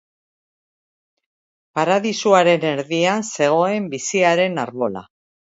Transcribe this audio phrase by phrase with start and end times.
[1.79, 5.09] Paradisuaren erdian zegoen biziaren arbola.